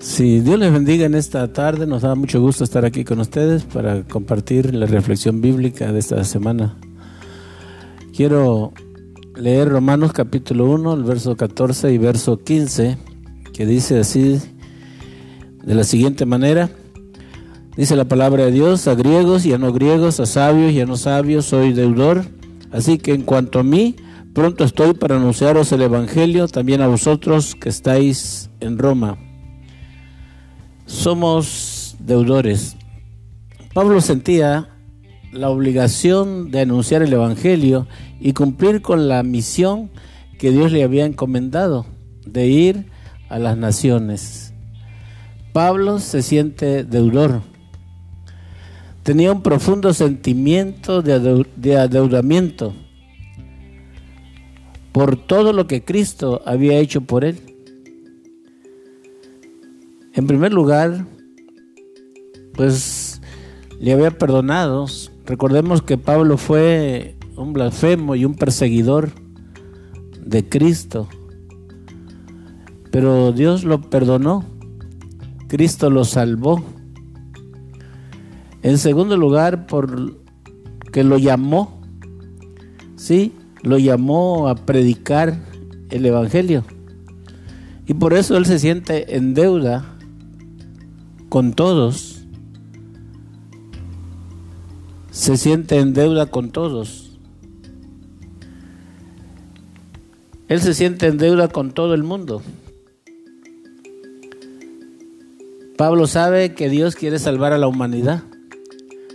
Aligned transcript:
Si 0.00 0.38
Dios 0.38 0.60
les 0.60 0.72
bendiga 0.72 1.06
en 1.06 1.16
esta 1.16 1.52
tarde, 1.52 1.84
nos 1.84 2.02
da 2.02 2.14
mucho 2.14 2.40
gusto 2.40 2.62
estar 2.62 2.84
aquí 2.84 3.02
con 3.02 3.18
ustedes 3.18 3.64
para 3.64 4.04
compartir 4.04 4.72
la 4.72 4.86
reflexión 4.86 5.40
bíblica 5.40 5.92
de 5.92 5.98
esta 5.98 6.22
semana. 6.22 6.76
Quiero 8.14 8.72
leer 9.34 9.68
Romanos 9.68 10.12
capítulo 10.12 10.70
1, 10.70 10.94
el 10.94 11.02
verso 11.02 11.36
14 11.36 11.92
y 11.92 11.98
verso 11.98 12.38
15, 12.38 12.96
que 13.52 13.66
dice 13.66 13.98
así, 13.98 14.40
de 15.64 15.74
la 15.74 15.82
siguiente 15.82 16.26
manera, 16.26 16.70
dice 17.76 17.96
la 17.96 18.04
palabra 18.04 18.44
de 18.44 18.52
Dios, 18.52 18.86
a 18.86 18.94
griegos 18.94 19.46
y 19.46 19.52
a 19.52 19.58
no 19.58 19.72
griegos, 19.72 20.20
a 20.20 20.26
sabios 20.26 20.72
y 20.72 20.80
a 20.80 20.86
no 20.86 20.96
sabios, 20.96 21.46
soy 21.46 21.72
deudor, 21.72 22.24
así 22.70 22.98
que 22.98 23.14
en 23.14 23.22
cuanto 23.22 23.58
a 23.58 23.64
mí, 23.64 23.96
pronto 24.32 24.62
estoy 24.62 24.94
para 24.94 25.16
anunciaros 25.16 25.72
el 25.72 25.82
Evangelio, 25.82 26.46
también 26.46 26.82
a 26.82 26.86
vosotros 26.86 27.56
que 27.56 27.68
estáis 27.68 28.48
en 28.60 28.78
Roma 28.78 29.18
somos 30.88 31.96
deudores. 32.00 32.76
Pablo 33.74 34.00
sentía 34.00 34.70
la 35.32 35.50
obligación 35.50 36.50
de 36.50 36.60
anunciar 36.60 37.02
el 37.02 37.12
Evangelio 37.12 37.86
y 38.18 38.32
cumplir 38.32 38.82
con 38.82 39.06
la 39.06 39.22
misión 39.22 39.90
que 40.38 40.50
Dios 40.50 40.72
le 40.72 40.82
había 40.82 41.04
encomendado 41.04 41.86
de 42.26 42.46
ir 42.48 42.86
a 43.28 43.38
las 43.38 43.56
naciones. 43.56 44.54
Pablo 45.52 45.98
se 45.98 46.22
siente 46.22 46.84
deudor. 46.84 47.42
Tenía 49.02 49.30
un 49.30 49.42
profundo 49.42 49.92
sentimiento 49.92 51.02
de, 51.02 51.76
adeudamiento 51.76 52.74
por 54.92 55.16
todo 55.16 55.52
lo 55.52 55.66
que 55.66 55.84
Cristo 55.84 56.42
había 56.46 56.78
hecho 56.78 57.02
por 57.02 57.24
él. 57.24 57.47
En 60.18 60.26
primer 60.26 60.52
lugar, 60.52 61.06
pues 62.54 63.20
le 63.78 63.92
había 63.92 64.10
perdonado. 64.18 64.86
Recordemos 65.24 65.80
que 65.80 65.96
Pablo 65.96 66.36
fue 66.36 67.14
un 67.36 67.52
blasfemo 67.52 68.16
y 68.16 68.24
un 68.24 68.34
perseguidor 68.34 69.12
de 70.20 70.48
Cristo. 70.48 71.08
Pero 72.90 73.30
Dios 73.30 73.62
lo 73.62 73.80
perdonó. 73.80 74.44
Cristo 75.46 75.88
lo 75.88 76.04
salvó. 76.04 76.64
En 78.64 78.78
segundo 78.78 79.16
lugar, 79.16 79.68
por 79.68 80.16
que 80.90 81.04
lo 81.04 81.18
llamó. 81.18 81.80
Sí, 82.96 83.32
lo 83.62 83.78
llamó 83.78 84.48
a 84.48 84.56
predicar 84.56 85.38
el 85.90 86.04
evangelio. 86.04 86.64
Y 87.86 87.94
por 87.94 88.14
eso 88.14 88.36
él 88.36 88.46
se 88.46 88.58
siente 88.58 89.14
en 89.14 89.32
deuda 89.32 89.94
con 91.28 91.52
todos, 91.52 92.22
se 95.10 95.36
siente 95.36 95.78
en 95.78 95.92
deuda 95.92 96.26
con 96.26 96.50
todos. 96.50 97.18
Él 100.48 100.60
se 100.60 100.72
siente 100.72 101.06
en 101.06 101.18
deuda 101.18 101.48
con 101.48 101.72
todo 101.72 101.94
el 101.94 102.02
mundo. 102.02 102.42
Pablo 105.76 106.06
sabe 106.06 106.54
que 106.54 106.68
Dios 106.68 106.96
quiere 106.96 107.18
salvar 107.18 107.52
a 107.52 107.58
la 107.58 107.68
humanidad. 107.68 108.22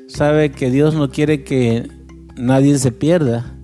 Sabe 0.08 0.52
que 0.52 0.70
Dios 0.70 0.94
no 0.94 1.10
quiere 1.10 1.44
que 1.44 1.90
nadie 2.38 2.78
se 2.78 2.92
pierda. 2.92 3.58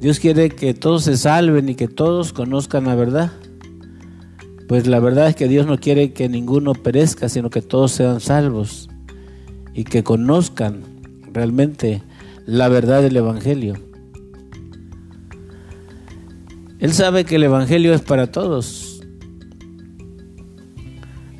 Dios 0.00 0.20
quiere 0.20 0.50
que 0.50 0.74
todos 0.74 1.04
se 1.04 1.16
salven 1.16 1.68
y 1.68 1.74
que 1.74 1.88
todos 1.88 2.32
conozcan 2.32 2.84
la 2.84 2.94
verdad. 2.94 3.32
Pues 4.72 4.86
la 4.86 5.00
verdad 5.00 5.28
es 5.28 5.36
que 5.36 5.48
Dios 5.48 5.66
no 5.66 5.76
quiere 5.76 6.14
que 6.14 6.30
ninguno 6.30 6.72
perezca, 6.72 7.28
sino 7.28 7.50
que 7.50 7.60
todos 7.60 7.92
sean 7.92 8.20
salvos 8.20 8.88
y 9.74 9.84
que 9.84 10.02
conozcan 10.02 10.82
realmente 11.30 12.00
la 12.46 12.70
verdad 12.70 13.02
del 13.02 13.14
Evangelio. 13.18 13.74
Él 16.78 16.94
sabe 16.94 17.26
que 17.26 17.36
el 17.36 17.42
Evangelio 17.42 17.92
es 17.92 18.00
para 18.00 18.32
todos. 18.32 19.02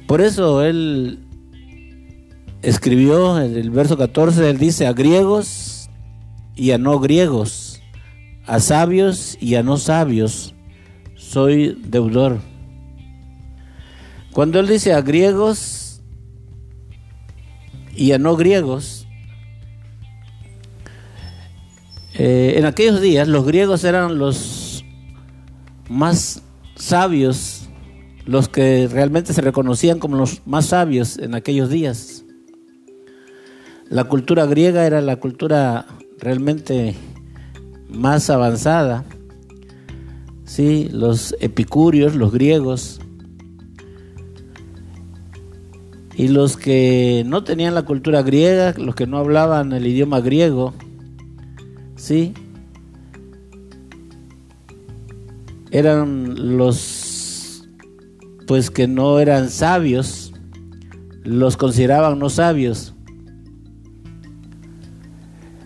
Por 0.06 0.20
eso 0.20 0.62
él 0.62 1.18
escribió 2.60 3.40
en 3.40 3.56
el 3.56 3.70
verso 3.70 3.96
14, 3.96 4.50
él 4.50 4.58
dice 4.58 4.86
a 4.86 4.92
griegos 4.92 5.88
y 6.54 6.72
a 6.72 6.76
no 6.76 7.00
griegos, 7.00 7.80
a 8.44 8.60
sabios 8.60 9.38
y 9.40 9.54
a 9.54 9.62
no 9.62 9.78
sabios, 9.78 10.54
soy 11.14 11.78
deudor. 11.82 12.51
Cuando 14.32 14.60
él 14.60 14.66
dice 14.66 14.94
a 14.94 15.02
griegos 15.02 16.00
y 17.94 18.12
a 18.12 18.18
no 18.18 18.34
griegos, 18.34 19.06
eh, 22.14 22.54
en 22.56 22.64
aquellos 22.64 23.02
días 23.02 23.28
los 23.28 23.44
griegos 23.44 23.84
eran 23.84 24.18
los 24.18 24.84
más 25.90 26.42
sabios, 26.76 27.68
los 28.24 28.48
que 28.48 28.88
realmente 28.90 29.34
se 29.34 29.42
reconocían 29.42 29.98
como 29.98 30.16
los 30.16 30.40
más 30.46 30.66
sabios 30.66 31.18
en 31.18 31.34
aquellos 31.34 31.68
días. 31.68 32.24
La 33.90 34.04
cultura 34.04 34.46
griega 34.46 34.86
era 34.86 35.02
la 35.02 35.16
cultura 35.16 35.84
realmente 36.18 36.94
más 37.90 38.30
avanzada. 38.30 39.04
Sí, 40.46 40.88
los 40.90 41.36
epicúreos, 41.40 42.14
los 42.14 42.32
griegos, 42.32 43.00
Y 46.14 46.28
los 46.28 46.56
que 46.56 47.24
no 47.26 47.42
tenían 47.42 47.74
la 47.74 47.84
cultura 47.84 48.22
griega, 48.22 48.74
los 48.76 48.94
que 48.94 49.06
no 49.06 49.16
hablaban 49.16 49.72
el 49.72 49.86
idioma 49.86 50.20
griego, 50.20 50.74
¿sí? 51.96 52.34
Eran 55.70 56.58
los, 56.58 57.66
pues 58.46 58.70
que 58.70 58.86
no 58.86 59.20
eran 59.20 59.48
sabios, 59.48 60.34
los 61.24 61.56
consideraban 61.56 62.18
no 62.18 62.28
sabios. 62.28 62.94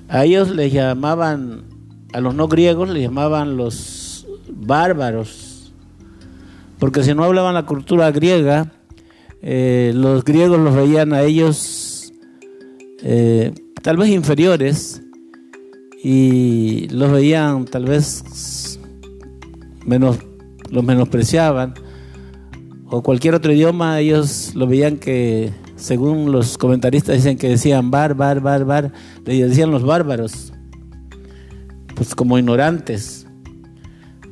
A 0.09 0.25
ellos 0.25 0.51
les 0.51 0.73
llamaban, 0.73 1.65
a 2.13 2.21
los 2.21 2.37
no 2.37 2.47
griegos 2.47 2.89
les 2.91 3.03
llamaban 3.03 3.57
los 3.57 4.28
bárbaros, 4.49 5.73
porque 6.78 7.03
si 7.03 7.15
no 7.15 7.25
hablaban 7.25 7.55
la 7.55 7.67
cultura 7.67 8.13
griega, 8.13 8.71
eh, 9.43 9.93
los 9.95 10.25
griegos 10.25 10.59
los 10.59 10.75
veían 10.75 11.13
a 11.13 11.23
ellos 11.23 12.13
eh, 13.03 13.53
tal 13.83 13.97
vez 13.97 14.09
inferiores 14.11 15.03
y 16.03 16.89
los 16.89 17.13
veían 17.13 17.65
tal 17.67 17.85
vez 17.85 18.79
menos, 19.85 20.19
los 20.71 20.83
menospreciaban 20.83 21.75
o 22.89 23.03
cualquier 23.03 23.35
otro 23.35 23.53
idioma 23.53 24.01
ellos 24.01 24.53
lo 24.55 24.67
veían 24.67 24.97
que 24.97 25.53
según 25.77 26.33
los 26.33 26.59
comentaristas 26.59 27.17
dicen 27.17 27.37
que 27.37 27.51
decían 27.51 27.91
bar, 27.91 28.15
bar, 28.15 28.41
bar, 28.41 28.65
bar, 28.65 28.93
le 29.25 29.47
decían 29.47 29.71
los 29.71 29.83
bárbaros, 29.83 30.53
pues 31.95 32.15
como 32.15 32.39
ignorantes. 32.39 33.27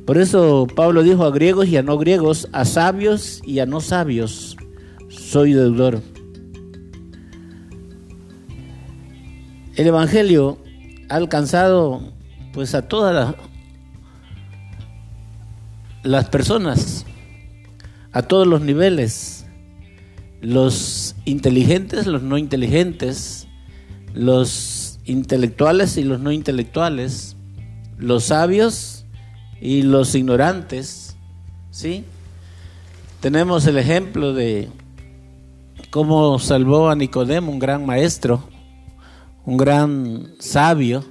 Por 0.05 0.17
eso 0.17 0.67
Pablo 0.75 1.03
dijo 1.03 1.23
a 1.23 1.31
griegos 1.31 1.67
y 1.67 1.77
a 1.77 1.83
no 1.83 1.97
griegos, 1.97 2.47
a 2.51 2.65
sabios 2.65 3.41
y 3.45 3.59
a 3.59 3.65
no 3.65 3.79
sabios 3.79 4.44
soy 5.25 5.53
deudor. 5.53 6.01
El 9.75 9.87
Evangelio 9.87 10.59
ha 11.09 11.15
alcanzado 11.15 12.13
pues 12.53 12.75
a 12.75 12.87
todas 12.87 13.35
las, 16.03 16.29
personas, 16.29 17.05
a 18.11 18.21
todos 18.21 18.47
los 18.47 18.61
niveles, 18.61 19.45
los 20.41 21.15
inteligentes, 21.25 22.05
los 22.05 22.21
no 22.21 22.37
inteligentes, 22.37 23.47
los 24.13 24.99
intelectuales 25.05 25.97
y 25.97 26.03
los 26.03 26.19
no 26.19 26.31
intelectuales, 26.31 27.35
los 27.97 28.25
sabios 28.25 29.05
y 29.59 29.81
los 29.81 30.15
ignorantes, 30.15 31.17
¿sí? 31.71 32.05
Tenemos 33.19 33.65
el 33.65 33.77
ejemplo 33.77 34.33
de 34.33 34.69
cómo 35.89 36.39
salvó 36.39 36.89
a 36.89 36.95
Nicodemo, 36.95 37.51
un 37.51 37.59
gran 37.59 37.85
maestro, 37.85 38.43
un 39.45 39.57
gran 39.57 40.33
sabio, 40.39 41.03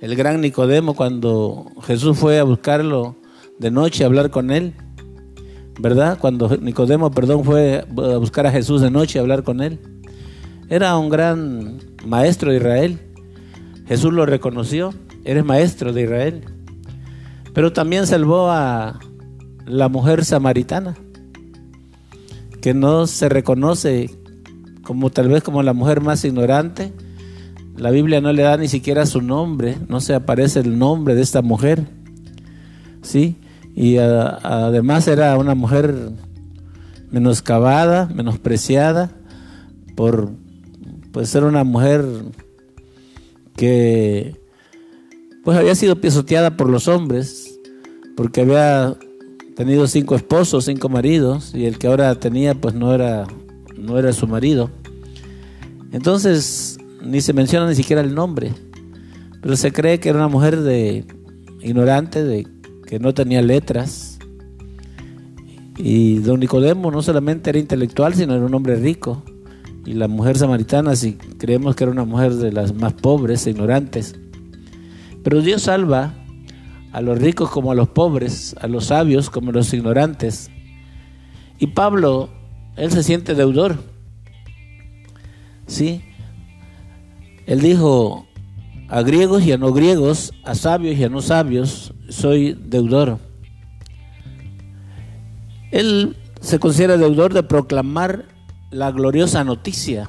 el 0.00 0.16
gran 0.16 0.40
Nicodemo 0.40 0.94
cuando 0.94 1.72
Jesús 1.82 2.18
fue 2.18 2.38
a 2.38 2.44
buscarlo 2.44 3.16
de 3.58 3.70
noche 3.70 4.04
a 4.04 4.06
hablar 4.06 4.30
con 4.30 4.50
él, 4.50 4.74
¿verdad? 5.78 6.18
Cuando 6.18 6.56
Nicodemo, 6.56 7.10
perdón, 7.10 7.44
fue 7.44 7.84
a 7.84 8.16
buscar 8.18 8.46
a 8.46 8.50
Jesús 8.50 8.80
de 8.80 8.90
noche 8.90 9.18
a 9.18 9.22
hablar 9.22 9.42
con 9.42 9.60
él. 9.60 9.78
Era 10.68 10.96
un 10.98 11.08
gran 11.08 11.78
maestro 12.04 12.50
de 12.50 12.56
Israel. 12.56 13.00
Jesús 13.86 14.12
lo 14.12 14.26
reconoció, 14.26 14.92
eres 15.24 15.44
maestro 15.44 15.92
de 15.92 16.02
Israel. 16.02 16.44
Pero 17.54 17.72
también 17.72 18.06
salvó 18.06 18.50
a 18.50 18.98
la 19.64 19.88
mujer 19.88 20.24
samaritana 20.24 20.96
que 22.66 22.74
no 22.74 23.06
se 23.06 23.28
reconoce 23.28 24.10
como 24.82 25.10
tal 25.10 25.28
vez 25.28 25.44
como 25.44 25.62
la 25.62 25.72
mujer 25.72 26.00
más 26.00 26.24
ignorante. 26.24 26.92
La 27.76 27.92
Biblia 27.92 28.20
no 28.20 28.32
le 28.32 28.42
da 28.42 28.56
ni 28.56 28.66
siquiera 28.66 29.06
su 29.06 29.22
nombre, 29.22 29.78
no 29.88 30.00
se 30.00 30.14
aparece 30.14 30.58
el 30.58 30.76
nombre 30.76 31.14
de 31.14 31.22
esta 31.22 31.42
mujer. 31.42 31.86
¿Sí? 33.02 33.36
Y 33.76 33.98
además 33.98 35.06
era 35.06 35.38
una 35.38 35.54
mujer 35.54 36.10
menoscabada, 37.12 38.06
menospreciada 38.12 39.12
por 39.94 40.32
pues 41.12 41.28
ser 41.28 41.44
una 41.44 41.62
mujer 41.62 42.04
que 43.54 44.40
pues 45.44 45.56
había 45.56 45.76
sido 45.76 46.00
pisoteada 46.00 46.56
por 46.56 46.68
los 46.68 46.88
hombres 46.88 47.60
porque 48.16 48.40
había 48.40 48.96
tenido 49.56 49.86
cinco 49.88 50.14
esposos, 50.14 50.66
cinco 50.66 50.88
maridos 50.88 51.52
y 51.54 51.64
el 51.64 51.78
que 51.78 51.88
ahora 51.88 52.14
tenía 52.20 52.54
pues 52.54 52.74
no 52.74 52.94
era 52.94 53.26
no 53.76 53.98
era 53.98 54.12
su 54.12 54.28
marido. 54.28 54.70
Entonces 55.92 56.78
ni 57.02 57.20
se 57.20 57.32
menciona 57.32 57.66
ni 57.66 57.74
siquiera 57.74 58.02
el 58.02 58.14
nombre, 58.14 58.52
pero 59.40 59.56
se 59.56 59.72
cree 59.72 59.98
que 59.98 60.10
era 60.10 60.18
una 60.18 60.28
mujer 60.28 60.60
de 60.60 61.04
ignorante, 61.62 62.22
de 62.22 62.46
que 62.86 62.98
no 62.98 63.14
tenía 63.14 63.42
letras. 63.42 64.18
Y 65.78 66.18
don 66.18 66.40
Nicodemo 66.40 66.90
no 66.90 67.02
solamente 67.02 67.50
era 67.50 67.58
intelectual, 67.58 68.14
sino 68.14 68.34
era 68.34 68.44
un 68.44 68.54
hombre 68.54 68.76
rico. 68.76 69.22
Y 69.84 69.92
la 69.92 70.08
mujer 70.08 70.36
samaritana, 70.36 70.96
si 70.96 71.14
creemos 71.14 71.76
que 71.76 71.84
era 71.84 71.92
una 71.92 72.04
mujer 72.04 72.34
de 72.34 72.50
las 72.50 72.74
más 72.74 72.92
pobres 72.94 73.46
e 73.46 73.50
ignorantes. 73.50 74.16
Pero 75.22 75.42
Dios 75.42 75.62
salva 75.62 76.25
a 76.96 77.02
los 77.02 77.18
ricos 77.18 77.50
como 77.50 77.70
a 77.70 77.74
los 77.74 77.88
pobres, 77.88 78.56
a 78.58 78.68
los 78.68 78.86
sabios 78.86 79.28
como 79.28 79.50
a 79.50 79.52
los 79.52 79.70
ignorantes. 79.74 80.50
Y 81.58 81.66
Pablo, 81.66 82.30
él 82.74 82.90
se 82.90 83.02
siente 83.02 83.34
deudor. 83.34 83.76
¿Sí? 85.66 86.00
Él 87.44 87.60
dijo 87.60 88.26
a 88.88 89.02
griegos 89.02 89.44
y 89.44 89.52
a 89.52 89.58
no 89.58 89.74
griegos, 89.74 90.32
a 90.42 90.54
sabios 90.54 90.96
y 90.96 91.04
a 91.04 91.10
no 91.10 91.20
sabios, 91.20 91.92
soy 92.08 92.54
deudor. 92.54 93.18
Él 95.72 96.16
se 96.40 96.58
considera 96.58 96.96
deudor 96.96 97.34
de 97.34 97.42
proclamar 97.42 98.24
la 98.70 98.90
gloriosa 98.90 99.44
noticia 99.44 100.08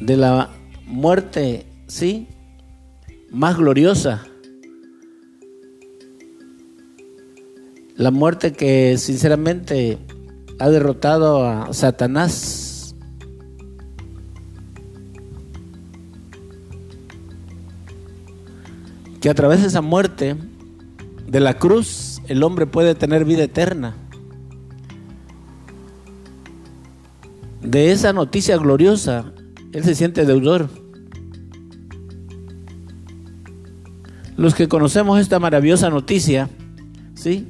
de 0.00 0.16
la 0.16 0.50
muerte, 0.84 1.64
¿sí? 1.86 2.26
Más 3.30 3.56
gloriosa. 3.56 4.24
La 7.96 8.10
muerte 8.10 8.52
que 8.52 8.96
sinceramente 8.98 9.98
ha 10.58 10.68
derrotado 10.68 11.46
a 11.46 11.72
Satanás. 11.72 12.94
Que 19.20 19.30
a 19.30 19.34
través 19.34 19.62
de 19.62 19.66
esa 19.66 19.80
muerte, 19.80 20.36
de 21.26 21.40
la 21.40 21.58
cruz, 21.58 22.22
el 22.28 22.42
hombre 22.42 22.66
puede 22.66 22.94
tener 22.94 23.24
vida 23.24 23.42
eterna. 23.44 23.96
De 27.60 27.90
esa 27.90 28.12
noticia 28.12 28.56
gloriosa, 28.56 29.32
él 29.72 29.84
se 29.84 29.94
siente 29.96 30.24
deudor. 30.24 30.87
Los 34.38 34.54
que 34.54 34.68
conocemos 34.68 35.18
esta 35.18 35.40
maravillosa 35.40 35.90
noticia, 35.90 36.48
¿sí? 37.14 37.48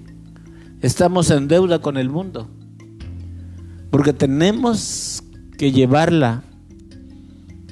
Estamos 0.81 1.31
en 1.31 1.47
deuda 1.47 1.83
con 1.83 1.99
el 1.99 2.09
mundo. 2.09 2.49
Porque 3.91 4.15
tenemos 4.15 5.23
que 5.59 5.71
llevarla 5.71 6.45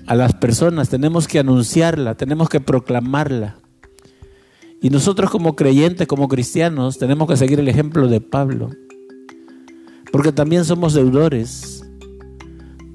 a 0.06 0.14
las 0.14 0.34
personas, 0.34 0.90
tenemos 0.90 1.26
que 1.28 1.38
anunciarla, 1.38 2.14
tenemos 2.14 2.50
que 2.50 2.60
proclamarla. 2.60 3.56
Y 4.82 4.90
nosotros 4.90 5.30
como 5.30 5.56
creyentes, 5.56 6.06
como 6.06 6.28
cristianos, 6.28 6.98
tenemos 6.98 7.26
que 7.26 7.38
seguir 7.38 7.58
el 7.58 7.68
ejemplo 7.68 8.08
de 8.08 8.20
Pablo. 8.20 8.68
Porque 10.12 10.30
también 10.30 10.66
somos 10.66 10.92
deudores. 10.92 11.82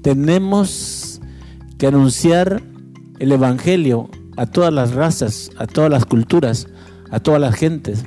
Tenemos 0.02 1.20
que 1.78 1.88
anunciar 1.88 2.62
el 3.18 3.32
Evangelio 3.32 4.08
a 4.36 4.46
todas 4.46 4.72
las 4.72 4.94
razas, 4.94 5.50
a 5.56 5.66
todas 5.66 5.90
las 5.90 6.06
culturas, 6.06 6.68
a 7.10 7.20
todas 7.20 7.40
las 7.40 7.54
gentes. 7.54 8.04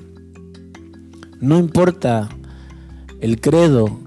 No 1.39 1.60
importa 1.60 2.30
el 3.22 3.39
credo, 3.39 4.00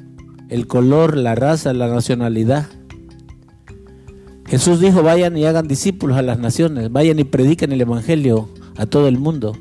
el 0.49 0.67
color, 0.67 1.17
la 1.17 1.35
raza, 1.35 1.73
la 1.73 1.89
nacionalidad. 1.89 2.67
Jesús 4.47 4.81
dijo, 4.81 5.03
vayan 5.03 5.37
y 5.37 5.45
hagan 5.45 5.69
discípulos 5.69 6.17
a 6.17 6.23
las 6.23 6.39
naciones, 6.39 6.91
vayan 6.91 7.19
y 7.19 7.25
prediquen 7.25 7.73
el 7.73 7.81
Evangelio 7.81 8.49
a 8.77 8.87
todo 8.87 9.09
el 9.09 9.19
mundo. 9.19 9.57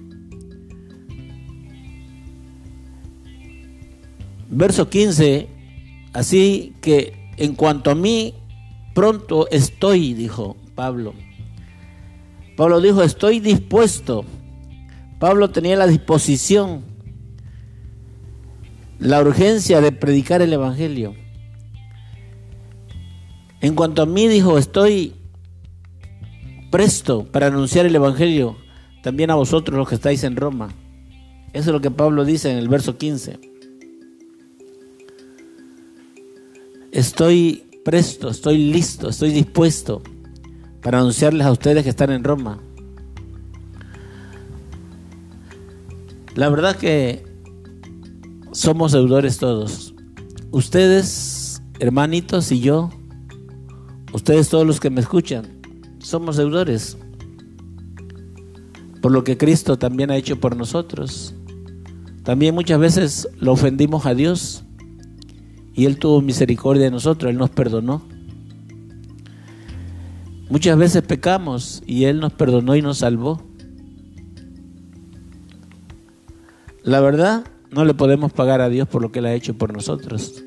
Verso 4.50 4.90
15, 4.90 5.50
así 6.14 6.74
que 6.80 7.32
en 7.36 7.54
cuanto 7.54 7.92
a 7.92 7.96
mí, 7.96 8.34
pronto 8.96 9.48
estoy, 9.52 10.14
dijo 10.14 10.56
Pablo 10.74 11.14
Pablo 12.58 12.82
dijo, 12.82 13.04
estoy 13.04 13.40
dispuesto. 13.40 14.26
Pablo 15.20 15.52
tenía 15.52 15.78
la 15.78 15.86
disposición, 15.86 16.82
la 19.00 19.22
urgencia 19.22 19.80
de 19.80 19.92
predicar 19.92 20.42
el 20.42 20.52
Evangelio. 20.52 21.14
En 23.62 23.76
cuanto 23.76 24.02
a 24.02 24.06
mí 24.08 24.28
dijo, 24.28 24.58
estoy 24.58 25.14
presto 26.72 27.26
para 27.26 27.48
anunciar 27.48 27.86
el 27.86 27.96
Evangelio 27.96 28.58
también 29.04 29.30
a 29.30 29.36
vosotros 29.36 29.78
los 29.78 29.88
que 29.88 29.96
estáis 29.96 30.24
en 30.24 30.36
Roma. 30.36 30.70
Eso 31.54 31.70
es 31.70 31.74
lo 31.74 31.80
que 31.80 31.92
Pablo 31.92 32.26
dice 32.26 32.52
en 32.52 32.58
el 32.58 32.70
verso 32.70 32.98
15. 32.98 33.40
Estoy 36.92 37.64
presto, 37.86 38.30
estoy 38.30 38.58
listo, 38.58 39.10
estoy 39.10 39.30
dispuesto 39.30 40.02
para 40.88 41.00
anunciarles 41.00 41.46
a 41.46 41.52
ustedes 41.52 41.84
que 41.84 41.90
están 41.90 42.12
en 42.12 42.24
Roma. 42.24 42.60
La 46.34 46.48
verdad 46.48 46.78
que 46.78 47.26
somos 48.54 48.94
deudores 48.94 49.38
todos. 49.38 49.94
Ustedes, 50.52 51.62
hermanitos, 51.80 52.54
y 52.54 52.62
yo, 52.62 52.90
ustedes 54.14 54.48
todos 54.48 54.66
los 54.66 54.80
que 54.80 54.90
me 54.90 55.02
escuchan, 55.02 55.60
somos 56.00 56.38
deudores. 56.38 56.98
Por 59.02 59.12
lo 59.12 59.26
que 59.26 59.38
Cristo 59.38 59.78
también 59.78 60.10
ha 60.10 60.16
hecho 60.16 60.40
por 60.40 60.56
nosotros. 60.56 61.36
También 62.24 62.56
muchas 62.56 62.80
veces 62.80 63.28
lo 63.42 63.52
ofendimos 63.52 64.06
a 64.06 64.16
Dios 64.16 64.64
y 65.74 65.84
Él 65.84 66.00
tuvo 66.00 66.22
misericordia 66.22 66.86
de 66.86 66.92
nosotros, 66.92 67.30
Él 67.30 67.38
nos 67.38 67.50
perdonó. 67.50 68.04
Muchas 70.50 70.78
veces 70.78 71.02
pecamos 71.02 71.84
y 71.86 72.06
Él 72.06 72.20
nos 72.20 72.32
perdonó 72.32 72.76
y 72.76 72.82
nos 72.82 73.00
salvó. 73.00 73.42
La 76.84 77.02
verdad, 77.02 77.44
no 77.70 77.84
le 77.84 77.94
podemos 77.94 78.32
pagar 78.32 78.62
a 78.62 78.70
Dios 78.70 78.88
por 78.88 79.02
lo 79.02 79.12
que 79.12 79.20
Él 79.20 79.26
ha 79.26 79.34
hecho 79.34 79.58
por 79.58 79.74
nosotros. 79.74 80.42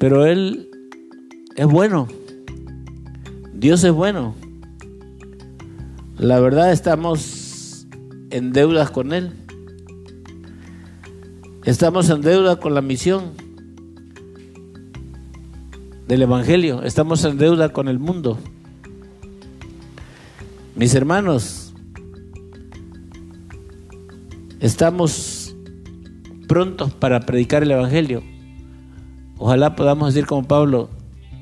Pero 0.00 0.26
Él 0.26 0.68
es 1.54 1.66
bueno. 1.66 2.08
Dios 3.54 3.84
es 3.84 3.92
bueno. 3.92 4.34
La 6.18 6.40
verdad 6.40 6.72
estamos 6.72 7.86
en 8.30 8.52
deudas 8.52 8.90
con 8.90 9.12
Él. 9.12 9.32
Estamos 11.64 12.10
en 12.10 12.22
deuda 12.22 12.56
con 12.56 12.74
la 12.74 12.82
misión 12.82 13.32
del 16.10 16.22
Evangelio. 16.22 16.82
Estamos 16.82 17.24
en 17.24 17.38
deuda 17.38 17.68
con 17.68 17.86
el 17.86 18.00
mundo. 18.00 18.36
Mis 20.74 20.92
hermanos, 20.96 21.72
estamos 24.58 25.54
prontos 26.48 26.92
para 26.92 27.20
predicar 27.20 27.62
el 27.62 27.70
Evangelio. 27.70 28.24
Ojalá 29.38 29.76
podamos 29.76 30.12
decir 30.12 30.26
como 30.26 30.48
Pablo, 30.48 30.90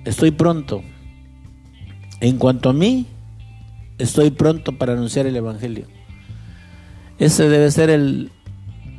estoy 0.04 0.32
pronto. 0.32 0.82
En 2.20 2.36
cuanto 2.36 2.68
a 2.68 2.74
mí, 2.74 3.06
estoy 3.96 4.30
pronto 4.30 4.76
para 4.76 4.92
anunciar 4.92 5.26
el 5.26 5.36
Evangelio. 5.36 5.86
Ese 7.18 7.48
debe 7.48 7.70
ser 7.70 7.88
el, 7.88 8.30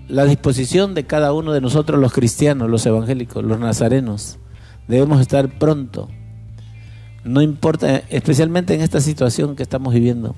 la 0.07 0.25
disposición 0.25 0.95
de 0.95 1.05
cada 1.05 1.31
uno 1.31 1.53
de 1.53 1.61
nosotros 1.61 1.99
los 1.99 2.11
cristianos, 2.11 2.71
los 2.71 2.87
evangélicos, 2.87 3.43
los 3.43 3.59
nazarenos. 3.59 4.39
Debemos 4.89 5.21
estar 5.21 5.57
pronto. 5.57 6.09
No 7.23 7.41
importa, 7.41 8.03
especialmente 8.09 8.73
en 8.73 8.81
esta 8.81 8.99
situación 8.99 9.55
que 9.55 9.63
estamos 9.63 9.93
viviendo. 9.93 10.35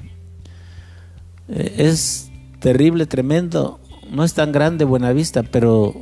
Eh, 1.47 1.73
es 1.79 2.29
terrible, 2.59 3.07
tremendo 3.07 3.79
no 4.11 4.25
es 4.25 4.33
tan 4.33 4.51
grande 4.51 4.83
Buenavista, 4.83 5.41
pero 5.41 5.93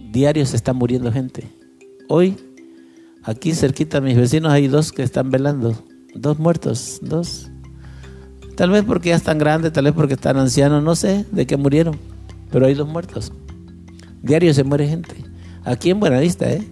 diario 0.00 0.46
se 0.46 0.56
está 0.56 0.72
muriendo 0.72 1.12
gente. 1.12 1.50
Hoy, 2.08 2.36
aquí 3.24 3.52
cerquita 3.54 4.00
mis 4.00 4.16
vecinos 4.16 4.52
hay 4.52 4.68
dos 4.68 4.92
que 4.92 5.02
están 5.02 5.30
velando, 5.30 5.76
dos 6.14 6.38
muertos, 6.38 7.00
dos. 7.02 7.50
Tal 8.54 8.70
vez 8.70 8.84
porque 8.84 9.08
ya 9.08 9.16
están 9.16 9.38
grandes, 9.38 9.72
tal 9.72 9.84
vez 9.84 9.94
porque 9.94 10.14
están 10.14 10.36
ancianos, 10.36 10.82
no 10.82 10.94
sé 10.94 11.26
de 11.32 11.44
qué 11.44 11.56
murieron, 11.56 11.98
pero 12.52 12.66
hay 12.66 12.74
dos 12.74 12.88
muertos. 12.88 13.32
Diario 14.22 14.54
se 14.54 14.62
muere 14.62 14.86
gente. 14.86 15.16
Aquí 15.64 15.90
en 15.90 15.98
Buenavista, 15.98 16.50
¿eh? 16.50 16.64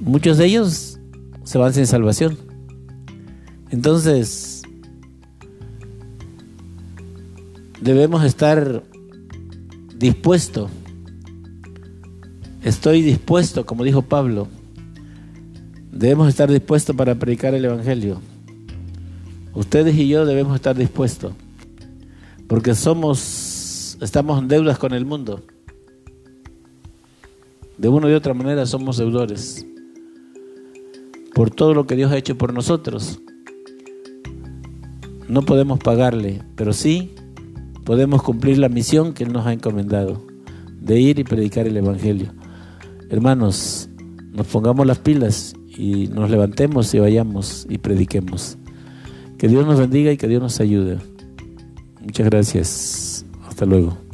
Muchos 0.00 0.38
de 0.38 0.46
ellos 0.46 1.00
se 1.42 1.58
van 1.58 1.74
sin 1.74 1.86
salvación. 1.86 2.38
Entonces, 3.70 4.62
debemos 7.80 8.24
estar 8.24 8.84
dispuestos. 9.96 10.70
Estoy 12.62 13.02
dispuesto, 13.02 13.66
como 13.66 13.82
dijo 13.82 14.02
Pablo. 14.02 14.46
Debemos 15.90 16.28
estar 16.28 16.50
dispuestos 16.50 16.94
para 16.94 17.16
predicar 17.16 17.54
el 17.54 17.64
Evangelio. 17.64 18.20
Ustedes 19.54 19.96
y 19.96 20.06
yo 20.06 20.24
debemos 20.26 20.54
estar 20.54 20.76
dispuestos, 20.76 21.32
porque 22.46 22.76
somos, 22.76 23.98
estamos 24.00 24.38
en 24.38 24.46
deudas 24.46 24.78
con 24.78 24.92
el 24.92 25.04
mundo. 25.04 25.42
De 27.76 27.88
una 27.88 28.06
u 28.06 28.14
otra 28.14 28.34
manera 28.34 28.66
somos 28.66 28.98
deudores 28.98 29.66
por 31.38 31.52
todo 31.52 31.72
lo 31.72 31.86
que 31.86 31.94
Dios 31.94 32.10
ha 32.10 32.16
hecho 32.16 32.36
por 32.36 32.52
nosotros. 32.52 33.20
No 35.28 35.42
podemos 35.42 35.78
pagarle, 35.78 36.42
pero 36.56 36.72
sí 36.72 37.14
podemos 37.84 38.24
cumplir 38.24 38.58
la 38.58 38.68
misión 38.68 39.12
que 39.12 39.22
Él 39.22 39.32
nos 39.32 39.46
ha 39.46 39.52
encomendado, 39.52 40.20
de 40.80 40.98
ir 40.98 41.20
y 41.20 41.22
predicar 41.22 41.68
el 41.68 41.76
Evangelio. 41.76 42.32
Hermanos, 43.08 43.88
nos 44.32 44.48
pongamos 44.48 44.84
las 44.84 44.98
pilas 44.98 45.54
y 45.68 46.08
nos 46.08 46.28
levantemos 46.28 46.92
y 46.92 46.98
vayamos 46.98 47.68
y 47.70 47.78
prediquemos. 47.78 48.58
Que 49.38 49.46
Dios 49.46 49.64
nos 49.64 49.78
bendiga 49.78 50.10
y 50.10 50.16
que 50.16 50.26
Dios 50.26 50.42
nos 50.42 50.58
ayude. 50.58 50.98
Muchas 52.00 52.26
gracias. 52.26 53.24
Hasta 53.48 53.64
luego. 53.64 54.07